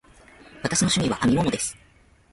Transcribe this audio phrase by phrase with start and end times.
[0.63, 1.77] 私の趣味は編み物です。